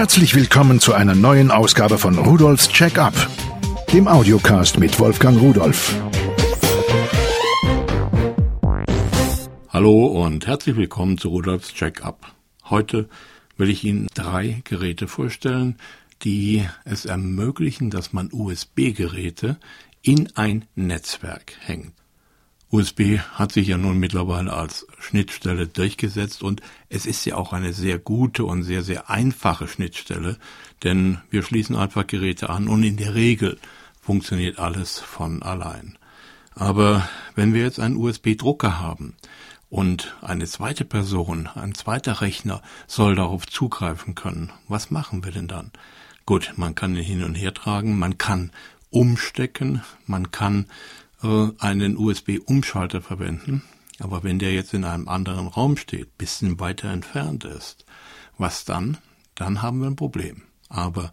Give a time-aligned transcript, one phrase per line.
[0.00, 3.12] Herzlich willkommen zu einer neuen Ausgabe von Rudolfs Check-up,
[3.92, 5.94] dem Audiocast mit Wolfgang Rudolf.
[9.68, 12.32] Hallo und herzlich willkommen zu Rudolfs Check-up.
[12.70, 13.10] Heute
[13.58, 15.76] will ich Ihnen drei Geräte vorstellen,
[16.22, 19.58] die es ermöglichen, dass man USB-Geräte
[20.00, 21.99] in ein Netzwerk hängt.
[22.72, 27.72] USB hat sich ja nun mittlerweile als Schnittstelle durchgesetzt und es ist ja auch eine
[27.72, 30.38] sehr gute und sehr, sehr einfache Schnittstelle,
[30.84, 33.58] denn wir schließen einfach Geräte an und in der Regel
[34.00, 35.98] funktioniert alles von allein.
[36.54, 39.16] Aber wenn wir jetzt einen USB-Drucker haben
[39.68, 45.48] und eine zweite Person, ein zweiter Rechner soll darauf zugreifen können, was machen wir denn
[45.48, 45.72] dann?
[46.24, 48.52] Gut, man kann ihn hin und her tragen, man kann
[48.90, 50.66] umstecken, man kann
[51.22, 53.62] einen USB-Umschalter verwenden.
[53.98, 57.84] Aber wenn der jetzt in einem anderen Raum steht, bisschen weiter entfernt ist,
[58.38, 58.96] was dann?
[59.34, 60.42] Dann haben wir ein Problem.
[60.68, 61.12] Aber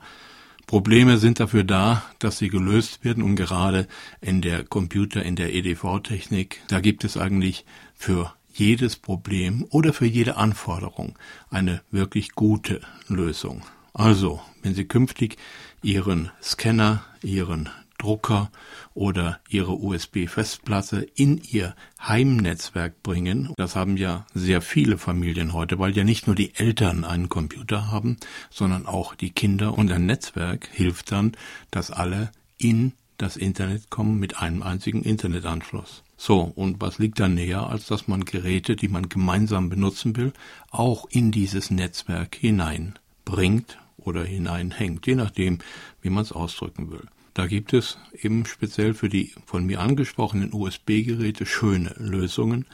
[0.68, 3.88] Probleme sind dafür da, dass sie gelöst werden und gerade
[4.22, 10.06] in der Computer, in der EDV-Technik, da gibt es eigentlich für jedes Problem oder für
[10.06, 11.18] jede Anforderung
[11.50, 13.62] eine wirklich gute Lösung.
[13.94, 15.38] Also, wenn Sie künftig
[15.82, 18.52] Ihren Scanner, Ihren Drucker
[18.94, 23.54] oder ihre USB-Festplatte in ihr Heimnetzwerk bringen.
[23.58, 27.92] Das haben ja sehr viele Familien heute, weil ja nicht nur die Eltern einen Computer
[27.92, 28.18] haben,
[28.50, 31.34] sondern auch die Kinder und ein Netzwerk hilft dann,
[31.72, 36.04] dass alle in das Internet kommen mit einem einzigen Internetanschluss.
[36.18, 40.34] So, und was liegt da näher, als dass man Geräte, die man gemeinsam benutzen will,
[40.72, 45.60] auch in dieses Netzwerk hineinbringt oder hineinhängt, je nachdem,
[46.02, 47.08] wie man es ausdrücken will.
[47.38, 52.66] Da gibt es eben speziell für die von mir angesprochenen USB-Geräte schöne Lösungen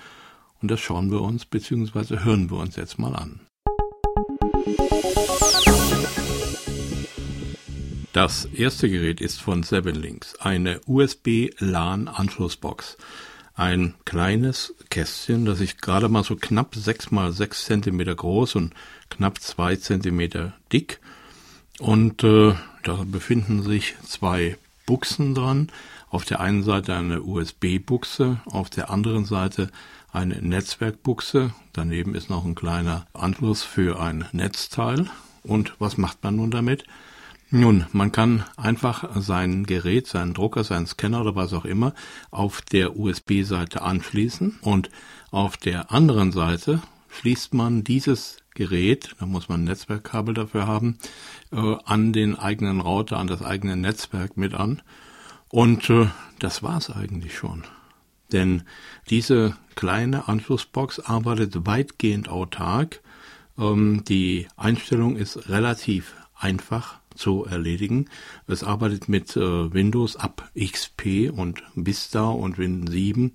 [0.62, 2.24] und das schauen wir uns bzw.
[2.24, 3.42] hören wir uns jetzt mal an.
[8.14, 12.96] Das erste Gerät ist von Seven Links, eine USB-LAN-Anschlussbox.
[13.56, 18.74] Ein kleines Kästchen, das ist gerade mal so knapp 6 mal 6 cm groß und
[19.10, 21.02] knapp 2 cm dick.
[21.80, 25.72] Und äh, da befinden sich zwei Buchsen dran.
[26.10, 29.72] Auf der einen Seite eine USB-Buchse, auf der anderen Seite
[30.12, 31.54] eine Netzwerkbuchse.
[31.74, 35.08] Daneben ist noch ein kleiner Anschluss für ein Netzteil.
[35.44, 36.86] Und was macht man nun damit?
[37.56, 41.94] Nun, man kann einfach sein Gerät, seinen Drucker, seinen Scanner oder was auch immer
[42.32, 44.90] auf der USB-Seite anschließen und
[45.30, 50.98] auf der anderen Seite schließt man dieses Gerät, da muss man ein Netzwerkkabel dafür haben,
[51.52, 54.82] äh, an den eigenen Router, an das eigene Netzwerk mit an.
[55.50, 56.08] Und äh,
[56.40, 57.64] das war's eigentlich schon.
[58.32, 58.64] Denn
[59.10, 63.02] diese kleine Anschlussbox arbeitet weitgehend autark.
[63.58, 68.10] Ähm, die Einstellung ist relativ einfach zu erledigen.
[68.48, 73.34] Es arbeitet mit äh, Windows ab XP und Vista und Windows 7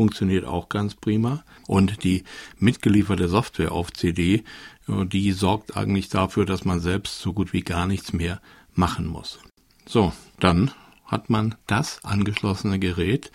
[0.00, 1.44] funktioniert auch ganz prima.
[1.66, 2.24] Und die
[2.58, 4.44] mitgelieferte Software auf CD,
[4.88, 8.40] äh, die sorgt eigentlich dafür, dass man selbst so gut wie gar nichts mehr
[8.74, 9.40] machen muss.
[9.84, 10.70] So, dann
[11.04, 13.30] hat man das angeschlossene Gerät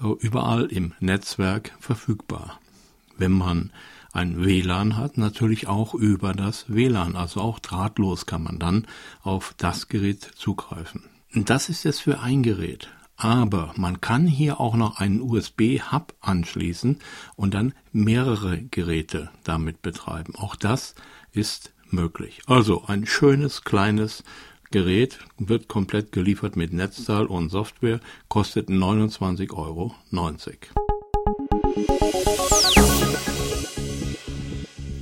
[0.00, 2.60] äh, überall im Netzwerk verfügbar.
[3.18, 3.70] Wenn man
[4.14, 8.86] ein WLAN hat, natürlich auch über das WLAN, also auch drahtlos kann man dann
[9.20, 11.02] auf das Gerät zugreifen.
[11.34, 12.88] Das ist jetzt für ein Gerät.
[13.16, 16.98] Aber man kann hier auch noch einen USB-Hub anschließen
[17.34, 20.34] und dann mehrere Geräte damit betreiben.
[20.36, 20.94] Auch das
[21.32, 22.42] ist möglich.
[22.46, 24.22] Also ein schönes kleines
[24.70, 29.94] Gerät wird komplett geliefert mit Netzteil und Software, kostet 29,90 Euro.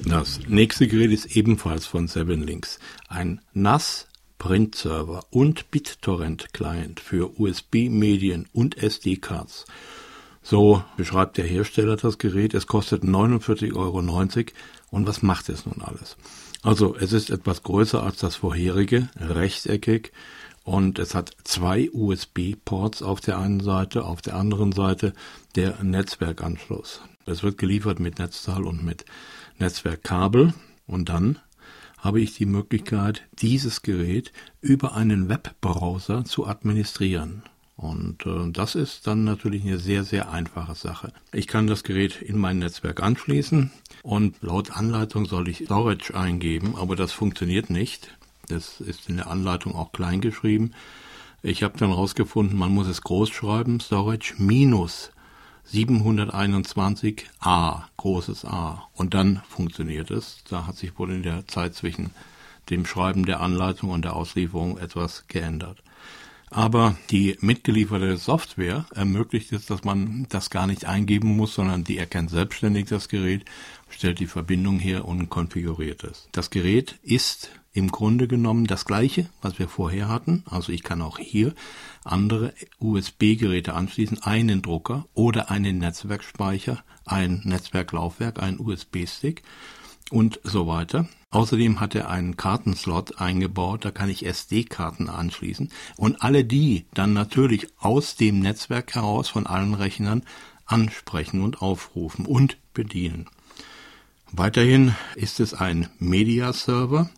[0.07, 2.79] Das nächste Gerät ist ebenfalls von Seven Links.
[3.09, 4.07] Ein NAS
[4.45, 9.65] Print-Server und BitTorrent-Client für USB-Medien und SD-Cards.
[10.43, 12.53] So beschreibt der Hersteller das Gerät.
[12.53, 14.01] Es kostet 49,90 Euro.
[14.91, 16.19] Und was macht es nun alles?
[16.63, 20.13] Also es ist etwas größer als das vorherige, rechteckig.
[20.63, 25.15] Und es hat zwei USB-Ports auf der einen Seite, auf der anderen Seite
[25.57, 27.01] der Netzwerkanschluss.
[27.25, 29.07] Es wird geliefert mit Netzteil und mit
[29.59, 30.53] Netzwerkkabel.
[30.87, 31.39] Und dann
[32.05, 34.31] habe ich die Möglichkeit, dieses Gerät
[34.61, 37.43] über einen Webbrowser zu administrieren.
[37.77, 41.13] Und äh, das ist dann natürlich eine sehr, sehr einfache Sache.
[41.33, 43.73] Ich kann das Gerät in mein Netzwerk anschließen
[44.03, 48.17] und laut Anleitung soll ich Storage eingeben, aber das funktioniert nicht.
[48.49, 50.73] Das ist in der Anleitung auch klein geschrieben.
[51.43, 55.11] Ich habe dann herausgefunden, man muss es groß schreiben, Storage minus
[55.73, 58.89] 721a, großes A.
[58.95, 60.43] Und dann funktioniert es.
[60.49, 62.11] Da hat sich wohl in der Zeit zwischen
[62.71, 65.83] dem Schreiben der Anleitung und der Auslieferung etwas geändert.
[66.51, 71.99] Aber die mitgelieferte Software ermöglicht es, dass man das gar nicht eingeben muss, sondern die
[71.99, 73.45] erkennt selbstständig das Gerät,
[73.89, 76.29] stellt die Verbindung her und konfiguriert es.
[76.31, 80.45] Das Gerät ist im Grunde genommen das gleiche, was wir vorher hatten.
[80.49, 81.55] Also ich kann auch hier
[82.05, 89.43] andere USB-Geräte anschließen, einen Drucker oder einen Netzwerkspeicher, ein Netzwerklaufwerk, ein USB-Stick
[90.11, 91.09] und so weiter.
[91.31, 97.13] Außerdem hat er einen Kartenslot eingebaut, da kann ich SD-Karten anschließen und alle die dann
[97.13, 100.23] natürlich aus dem Netzwerk heraus von allen Rechnern
[100.65, 103.29] ansprechen und aufrufen und bedienen.
[104.31, 107.11] Weiterhin ist es ein Media-Server,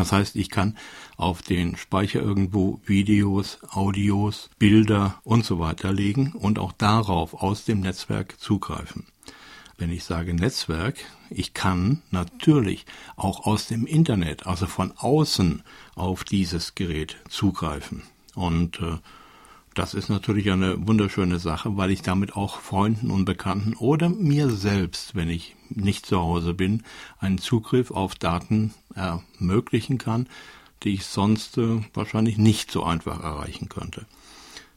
[0.00, 0.76] das heißt, ich kann
[1.16, 7.64] auf den Speicher irgendwo Videos, Audios, Bilder und so weiter legen und auch darauf aus
[7.64, 9.06] dem Netzwerk zugreifen.
[9.76, 10.96] Wenn ich sage Netzwerk,
[11.30, 12.86] ich kann natürlich
[13.16, 15.62] auch aus dem Internet, also von außen
[15.94, 18.02] auf dieses Gerät zugreifen.
[18.34, 18.98] Und äh,
[19.80, 24.50] das ist natürlich eine wunderschöne Sache, weil ich damit auch Freunden und Bekannten oder mir
[24.50, 26.82] selbst, wenn ich nicht zu Hause bin,
[27.18, 30.28] einen Zugriff auf Daten ermöglichen kann,
[30.82, 34.04] die ich sonst äh, wahrscheinlich nicht so einfach erreichen könnte.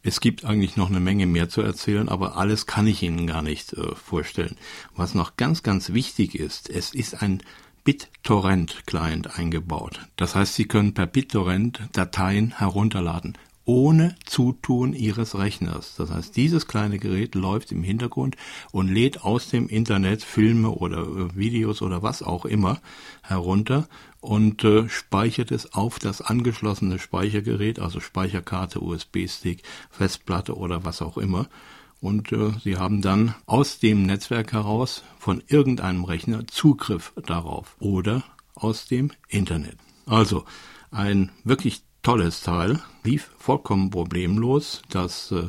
[0.04, 3.42] Es gibt eigentlich noch eine Menge mehr zu erzählen, aber alles kann ich Ihnen gar
[3.42, 4.56] nicht äh, vorstellen.
[4.96, 7.44] Was noch ganz, ganz wichtig ist, es ist ein
[7.84, 10.00] BitTorrent-Client eingebaut.
[10.16, 15.96] Das heißt, Sie können per BitTorrent Dateien herunterladen ohne Zutun Ihres Rechners.
[15.96, 18.36] Das heißt, dieses kleine Gerät läuft im Hintergrund
[18.72, 22.82] und lädt aus dem Internet Filme oder äh, Videos oder was auch immer
[23.22, 23.88] herunter
[24.20, 31.18] und äh, speichert es auf das angeschlossene Speichergerät, also Speicherkarte, USB-Stick, Festplatte oder was auch
[31.18, 31.48] immer.
[32.02, 38.24] Und äh, Sie haben dann aus dem Netzwerk heraus von irgendeinem Rechner Zugriff darauf oder
[38.56, 39.78] aus dem Internet.
[40.06, 40.44] Also
[40.92, 44.82] ein wirklich tolles Teil, lief vollkommen problemlos.
[44.90, 45.48] Das äh,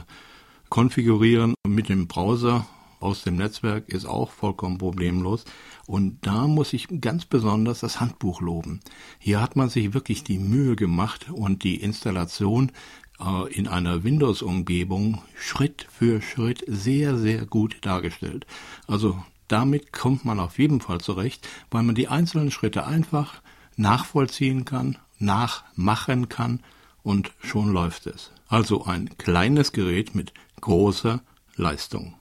[0.70, 2.66] Konfigurieren mit dem Browser
[3.00, 5.44] aus dem Netzwerk ist auch vollkommen problemlos.
[5.86, 8.80] Und da muss ich ganz besonders das Handbuch loben.
[9.18, 12.72] Hier hat man sich wirklich die Mühe gemacht und die Installation
[13.20, 18.46] äh, in einer Windows-Umgebung Schritt für Schritt sehr, sehr gut dargestellt.
[18.86, 23.42] Also damit kommt man auf jeden Fall zurecht, weil man die einzelnen Schritte einfach
[23.76, 26.60] nachvollziehen kann nachmachen kann
[27.02, 28.30] und schon läuft es.
[28.48, 31.20] Also ein kleines Gerät mit großer
[31.56, 32.14] Leistung.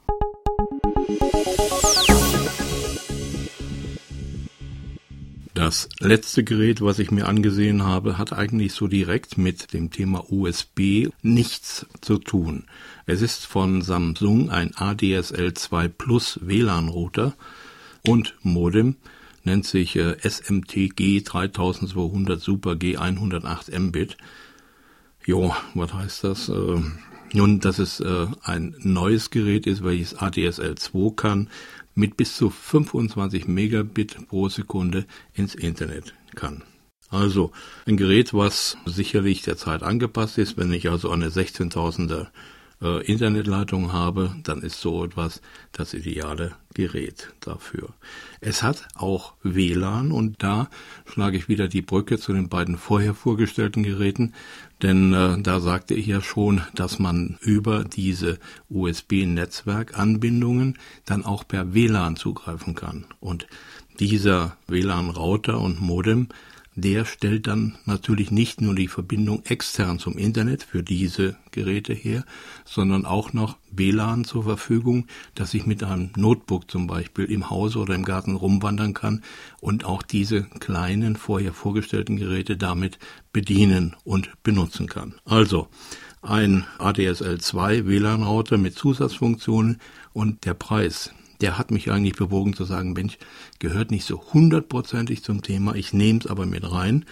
[5.54, 10.26] Das letzte Gerät, was ich mir angesehen habe, hat eigentlich so direkt mit dem Thema
[10.32, 12.66] USB nichts zu tun.
[13.06, 17.36] Es ist von Samsung ein ADSL 2 Plus WLAN-Router
[18.06, 18.96] und Modem
[19.44, 24.18] nennt sich äh, SMTG 3200 Super G 108 Mbit.
[25.26, 26.50] Jo, was heißt das?
[26.50, 26.82] Äh,
[27.34, 31.50] nun, dass es äh, ein neues Gerät ist, welches ADSL 2 kann,
[31.96, 36.64] mit bis zu 25 Megabit pro Sekunde ins Internet kann.
[37.10, 37.52] Also
[37.86, 40.58] ein Gerät, was sicherlich der Zeit angepasst ist.
[40.58, 42.28] Wenn ich also eine 16.000er
[42.84, 45.42] äh, Internetleitung habe, dann ist so etwas
[45.72, 47.90] das ideale Gerät dafür.
[48.42, 50.70] Es hat auch WLAN und da
[51.06, 54.34] schlage ich wieder die Brücke zu den beiden vorher vorgestellten Geräten,
[54.82, 58.38] denn äh, da sagte ich ja schon, dass man über diese
[58.70, 63.06] USB-Netzwerkanbindungen dann auch per WLAN zugreifen kann.
[63.20, 63.48] Und
[64.00, 66.28] dieser WLAN-Router und Modem
[66.76, 72.26] der stellt dann natürlich nicht nur die Verbindung extern zum Internet für diese Geräte her,
[72.66, 77.80] sondern auch noch WLAN zur Verfügung, dass ich mit einem Notebook zum Beispiel im Hause
[77.80, 79.24] oder im Garten rumwandern kann
[79.62, 83.00] und auch diese kleinen vorher vorgestellten Geräte damit
[83.32, 85.16] bedienen und benutzen kann.
[85.26, 85.68] Also
[86.22, 89.80] ein ADSL 2 WLAN-Router mit Zusatzfunktionen
[90.14, 93.18] und der Preis der hat mich eigentlich bewogen zu sagen, Mensch,
[93.60, 97.04] gehört nicht so hundertprozentig zum Thema, ich nehme es aber mit rein,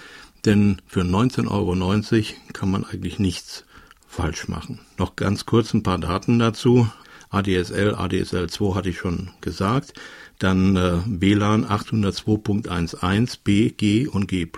[0.46, 3.66] denn für 19,90 Euro kann man eigentlich nichts
[4.08, 4.80] falsch machen.
[4.98, 6.90] Noch ganz kurz ein paar Daten dazu.
[7.30, 9.94] ADSL, ADSL 2 hatte ich schon gesagt.
[10.40, 14.50] Dann äh, WLAN 802.11 B, G und G+.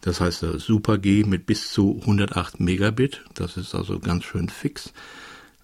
[0.00, 3.24] Das heißt äh, Super G mit bis zu 108 Megabit.
[3.34, 4.92] Das ist also ganz schön fix.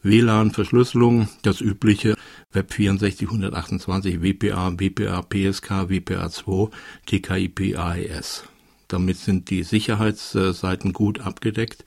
[0.03, 2.15] WLAN-Verschlüsselung, das übliche
[2.53, 6.71] Web 64 128 WPA, WPA, PSK, WPA2,
[7.07, 8.45] TKIP, AES.
[8.89, 11.85] Damit sind die Sicherheitsseiten gut abgedeckt.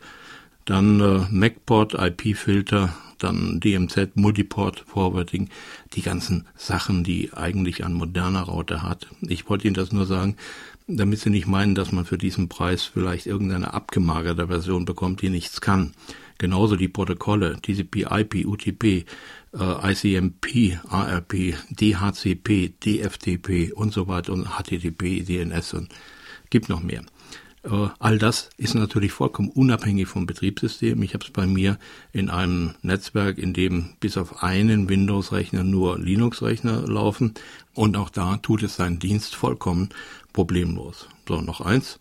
[0.65, 5.49] Dann äh, MacPort, IP-Filter, dann DMZ, Multiport Forwarding,
[5.93, 9.07] die ganzen Sachen, die eigentlich ein moderner Router hat.
[9.21, 10.35] Ich wollte Ihnen das nur sagen,
[10.87, 15.29] damit Sie nicht meinen, dass man für diesen Preis vielleicht irgendeine abgemagerte Version bekommt, die
[15.29, 15.93] nichts kann.
[16.37, 19.05] Genauso die Protokolle, TCP, IP, UTP,
[19.53, 25.89] äh, ICMP, ARP, DHCP, DFTP und so weiter und HTTP, DNS und
[26.49, 27.03] gibt noch mehr.
[27.63, 31.01] Äh, all das ist natürlich vollkommen unabhängig vom Betriebssystem.
[31.01, 31.79] Ich habe es bei mir
[32.11, 37.33] in einem Netzwerk, in dem bis auf einen Windows-Rechner nur Linux-Rechner laufen
[37.73, 39.89] und auch da tut es seinen Dienst vollkommen
[40.33, 41.07] problemlos.
[41.27, 41.99] So, noch eins.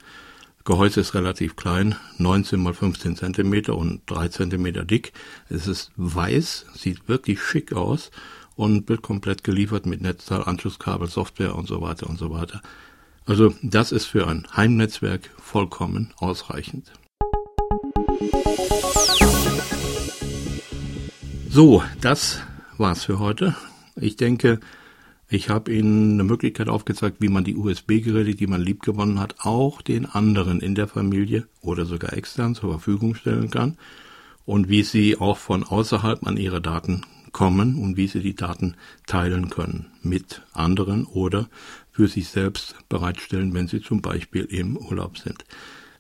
[0.65, 5.13] Gehäuse ist relativ klein, 19 mal 15 Zentimeter und 3 Zentimeter dick.
[5.49, 8.13] Es ist weiß, sieht wirklich schick aus
[8.55, 12.63] und wird komplett geliefert mit Netzteil, Anschlusskabel, Software und so weiter und so weiter.
[13.25, 16.93] Also das ist für ein Heimnetzwerk vollkommen ausreichend.
[21.49, 22.41] So, das
[22.79, 23.55] war's für heute.
[23.95, 24.59] Ich denke,
[25.29, 29.83] ich habe Ihnen eine Möglichkeit aufgezeigt, wie man die USB-Geräte, die man liebgewonnen hat, auch
[29.83, 33.79] den anderen in der Familie oder sogar extern zur Verfügung stellen kann
[34.45, 37.03] und wie Sie auch von außerhalb an Ihre Daten
[37.33, 38.77] kommen und wie Sie die Daten
[39.07, 41.49] teilen können mit anderen oder
[41.93, 45.45] für sich selbst bereitstellen, wenn Sie zum Beispiel im Urlaub sind.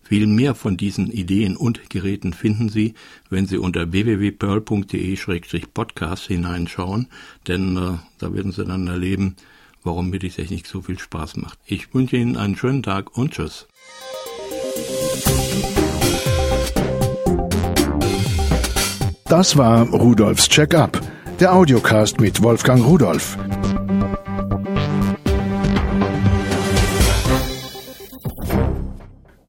[0.03, 2.95] Viel mehr von diesen Ideen und Geräten finden Sie,
[3.31, 7.07] wenn Sie unter www.pearl.de-podcast hineinschauen,
[7.47, 9.37] denn äh, da werden Sie dann erleben,
[9.85, 11.61] warum mir die Technik so viel Spaß macht.
[11.67, 13.69] Ich wünsche Ihnen einen schönen Tag und tschüss.
[19.25, 21.01] Das war Rudolfs Check-up,
[21.41, 23.39] der Audiocast mit Wolfgang Rudolf.